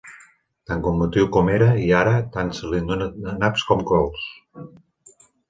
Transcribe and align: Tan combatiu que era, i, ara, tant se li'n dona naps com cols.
Tan 0.69 0.79
combatiu 0.85 1.27
que 1.35 1.43
era, 1.57 1.67
i, 1.81 1.91
ara, 1.97 2.13
tant 2.37 2.49
se 2.61 2.71
li'n 2.73 2.89
dona 2.93 3.11
naps 3.45 3.67
com 3.69 3.85
cols. 3.93 4.27